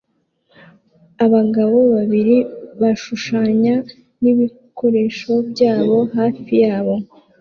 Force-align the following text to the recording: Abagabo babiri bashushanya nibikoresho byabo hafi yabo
Abagabo 1.25 1.77
babiri 1.93 2.37
bashushanya 2.81 3.75
nibikoresho 4.21 5.33
byabo 5.51 5.97
hafi 6.17 6.53
yabo 6.63 6.95